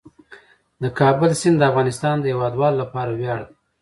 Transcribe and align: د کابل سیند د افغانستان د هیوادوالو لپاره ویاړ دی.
د 0.81 0.83
کابل 0.99 1.31
سیند 1.41 1.57
د 1.59 1.63
افغانستان 1.71 2.15
د 2.19 2.25
هیوادوالو 2.31 2.79
لپاره 2.83 3.11
ویاړ 3.19 3.39
دی. 3.47 3.53